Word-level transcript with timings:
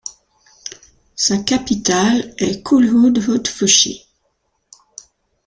Sa 1.13 1.37
capitale 1.43 2.33
est 2.39 2.63
Kulhudhuffushi. 2.65 4.07